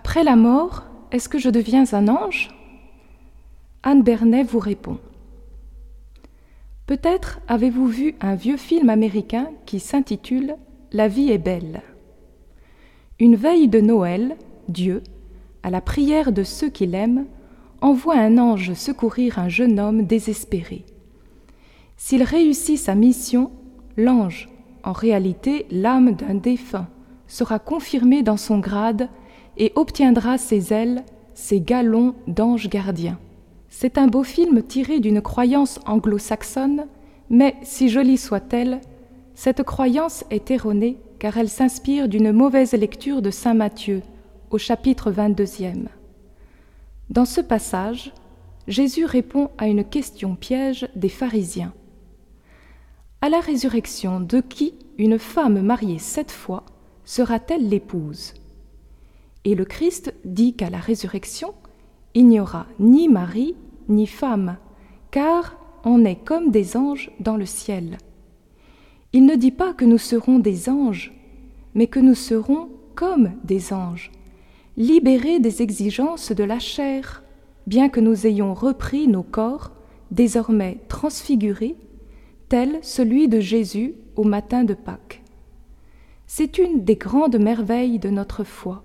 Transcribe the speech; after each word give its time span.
Après 0.00 0.22
la 0.22 0.36
mort, 0.36 0.84
est-ce 1.10 1.28
que 1.28 1.40
je 1.40 1.50
deviens 1.50 1.92
un 1.92 2.06
ange? 2.06 2.50
Anne 3.82 4.04
Bernet 4.04 4.44
vous 4.44 4.60
répond. 4.60 4.98
Peut-être 6.86 7.40
avez-vous 7.48 7.88
vu 7.88 8.14
un 8.20 8.36
vieux 8.36 8.58
film 8.58 8.90
américain 8.90 9.48
qui 9.66 9.80
s'intitule 9.80 10.54
La 10.92 11.08
vie 11.08 11.32
est 11.32 11.38
belle. 11.38 11.82
Une 13.18 13.34
veille 13.34 13.66
de 13.66 13.80
Noël, 13.80 14.36
Dieu, 14.68 15.02
à 15.64 15.70
la 15.70 15.80
prière 15.80 16.30
de 16.30 16.44
ceux 16.44 16.68
qu'il 16.68 16.94
aime, 16.94 17.26
envoie 17.80 18.18
un 18.18 18.38
ange 18.38 18.74
secourir 18.74 19.40
un 19.40 19.48
jeune 19.48 19.80
homme 19.80 20.04
désespéré. 20.04 20.84
S'il 21.96 22.22
réussit 22.22 22.78
sa 22.78 22.94
mission, 22.94 23.50
l'ange, 23.96 24.48
en 24.84 24.92
réalité 24.92 25.66
l'âme 25.72 26.12
d'un 26.12 26.34
défunt, 26.34 26.86
sera 27.26 27.58
confirmé 27.58 28.22
dans 28.22 28.36
son 28.36 28.60
grade 28.60 29.08
et 29.58 29.72
obtiendra 29.74 30.38
ses 30.38 30.72
ailes, 30.72 31.04
ses 31.34 31.60
galons 31.60 32.14
d'ange 32.26 32.68
gardien. 32.68 33.18
C'est 33.68 33.98
un 33.98 34.06
beau 34.06 34.22
film 34.22 34.62
tiré 34.62 35.00
d'une 35.00 35.20
croyance 35.20 35.78
anglo-saxonne, 35.86 36.86
mais 37.28 37.54
si 37.62 37.88
jolie 37.88 38.16
soit-elle, 38.16 38.80
cette 39.34 39.62
croyance 39.62 40.24
est 40.30 40.50
erronée 40.50 40.98
car 41.18 41.36
elle 41.36 41.48
s'inspire 41.48 42.08
d'une 42.08 42.32
mauvaise 42.32 42.72
lecture 42.72 43.22
de 43.22 43.30
Saint 43.30 43.54
Matthieu 43.54 44.02
au 44.50 44.58
chapitre 44.58 45.10
22e. 45.10 45.86
Dans 47.10 47.24
ce 47.24 47.40
passage, 47.40 48.12
Jésus 48.66 49.04
répond 49.04 49.50
à 49.58 49.66
une 49.66 49.84
question 49.84 50.36
piège 50.36 50.88
des 50.94 51.08
pharisiens. 51.08 51.72
À 53.20 53.28
la 53.28 53.40
résurrection, 53.40 54.20
de 54.20 54.40
qui 54.40 54.74
une 54.96 55.18
femme 55.18 55.60
mariée 55.60 55.98
sept 55.98 56.30
fois 56.30 56.64
sera-t-elle 57.04 57.68
l'épouse? 57.68 58.34
Et 59.44 59.54
le 59.54 59.64
Christ 59.64 60.14
dit 60.24 60.54
qu'à 60.54 60.70
la 60.70 60.78
résurrection, 60.78 61.54
il 62.14 62.26
n'y 62.26 62.40
aura 62.40 62.66
ni 62.78 63.08
mari 63.08 63.54
ni 63.88 64.06
femme, 64.06 64.56
car 65.10 65.56
on 65.84 66.04
est 66.04 66.22
comme 66.24 66.50
des 66.50 66.76
anges 66.76 67.10
dans 67.20 67.36
le 67.36 67.46
ciel. 67.46 67.98
Il 69.12 69.24
ne 69.24 69.36
dit 69.36 69.52
pas 69.52 69.72
que 69.72 69.84
nous 69.84 69.98
serons 69.98 70.38
des 70.38 70.68
anges, 70.68 71.12
mais 71.74 71.86
que 71.86 72.00
nous 72.00 72.14
serons 72.14 72.68
comme 72.94 73.32
des 73.44 73.72
anges, 73.72 74.10
libérés 74.76 75.40
des 75.40 75.62
exigences 75.62 76.32
de 76.32 76.44
la 76.44 76.58
chair, 76.58 77.22
bien 77.66 77.88
que 77.88 78.00
nous 78.00 78.26
ayons 78.26 78.54
repris 78.54 79.08
nos 79.08 79.22
corps, 79.22 79.72
désormais 80.10 80.78
transfigurés, 80.88 81.76
tel 82.48 82.78
celui 82.82 83.28
de 83.28 83.40
Jésus 83.40 83.94
au 84.16 84.24
matin 84.24 84.64
de 84.64 84.74
Pâques. 84.74 85.22
C'est 86.26 86.58
une 86.58 86.84
des 86.84 86.96
grandes 86.96 87.38
merveilles 87.38 87.98
de 87.98 88.10
notre 88.10 88.44
foi. 88.44 88.84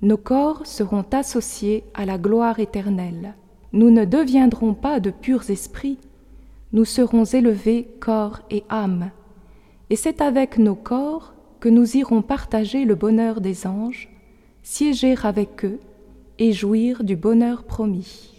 Nos 0.00 0.16
corps 0.16 0.64
seront 0.64 1.04
associés 1.12 1.82
à 1.92 2.06
la 2.06 2.18
gloire 2.18 2.60
éternelle. 2.60 3.34
Nous 3.72 3.90
ne 3.90 4.04
deviendrons 4.04 4.72
pas 4.74 5.00
de 5.00 5.10
purs 5.10 5.50
esprits, 5.50 5.98
nous 6.72 6.84
serons 6.84 7.24
élevés 7.24 7.88
corps 7.98 8.40
et 8.50 8.62
âme. 8.68 9.10
Et 9.90 9.96
c'est 9.96 10.20
avec 10.20 10.58
nos 10.58 10.76
corps 10.76 11.34
que 11.58 11.68
nous 11.68 11.96
irons 11.96 12.22
partager 12.22 12.84
le 12.84 12.94
bonheur 12.94 13.40
des 13.40 13.66
anges, 13.66 14.08
siéger 14.62 15.16
avec 15.24 15.64
eux 15.64 15.80
et 16.38 16.52
jouir 16.52 17.02
du 17.02 17.16
bonheur 17.16 17.64
promis. 17.64 18.37